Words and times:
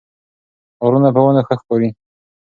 غرونه 0.83 1.09
په 1.15 1.19
ونو 1.23 1.41
ښه 1.47 1.55
ښکاري 1.59 1.89